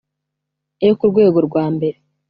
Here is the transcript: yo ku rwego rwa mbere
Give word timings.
yo 0.87 0.93
ku 0.99 1.05
rwego 1.11 1.37
rwa 1.47 1.65
mbere 1.75 1.97